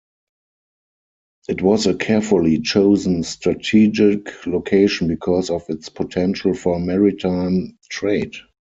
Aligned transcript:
It 1.47 1.61
was 1.61 1.85
a 1.85 1.93
carefully 1.93 2.59
chosen 2.61 3.21
strategic 3.21 4.47
location 4.47 5.07
because 5.07 5.51
of 5.51 5.61
its 5.69 5.89
potential 5.89 6.55
for 6.55 6.79
maritime 6.79 7.77
trade. 7.87 8.33